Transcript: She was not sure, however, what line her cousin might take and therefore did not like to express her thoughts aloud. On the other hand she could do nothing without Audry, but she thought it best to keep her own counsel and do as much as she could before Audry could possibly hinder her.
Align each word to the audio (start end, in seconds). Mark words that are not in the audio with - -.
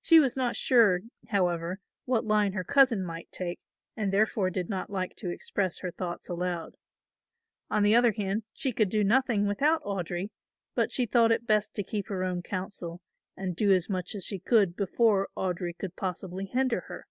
She 0.00 0.20
was 0.20 0.36
not 0.36 0.54
sure, 0.54 1.00
however, 1.30 1.80
what 2.04 2.24
line 2.24 2.52
her 2.52 2.62
cousin 2.62 3.04
might 3.04 3.32
take 3.32 3.58
and 3.96 4.12
therefore 4.12 4.48
did 4.48 4.68
not 4.70 4.90
like 4.90 5.16
to 5.16 5.28
express 5.28 5.80
her 5.80 5.90
thoughts 5.90 6.28
aloud. 6.28 6.76
On 7.68 7.82
the 7.82 7.96
other 7.96 8.12
hand 8.12 8.44
she 8.52 8.70
could 8.70 8.88
do 8.88 9.02
nothing 9.02 9.48
without 9.48 9.82
Audry, 9.82 10.30
but 10.76 10.92
she 10.92 11.04
thought 11.04 11.32
it 11.32 11.48
best 11.48 11.74
to 11.74 11.82
keep 11.82 12.06
her 12.06 12.22
own 12.22 12.42
counsel 12.42 13.00
and 13.36 13.56
do 13.56 13.72
as 13.72 13.88
much 13.90 14.14
as 14.14 14.24
she 14.24 14.38
could 14.38 14.76
before 14.76 15.28
Audry 15.36 15.76
could 15.76 15.96
possibly 15.96 16.44
hinder 16.46 16.82
her. 16.82 17.08